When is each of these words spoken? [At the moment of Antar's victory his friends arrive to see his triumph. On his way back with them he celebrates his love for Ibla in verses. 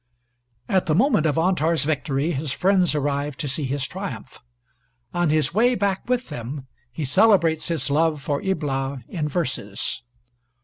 [At 0.67 0.87
the 0.87 0.95
moment 0.95 1.27
of 1.27 1.37
Antar's 1.37 1.83
victory 1.83 2.31
his 2.31 2.51
friends 2.51 2.95
arrive 2.95 3.37
to 3.37 3.47
see 3.47 3.65
his 3.65 3.85
triumph. 3.85 4.39
On 5.13 5.29
his 5.29 5.53
way 5.53 5.75
back 5.75 6.09
with 6.09 6.29
them 6.29 6.65
he 6.91 7.05
celebrates 7.05 7.67
his 7.67 7.87
love 7.91 8.19
for 8.19 8.41
Ibla 8.41 9.03
in 9.09 9.29
verses. 9.29 10.01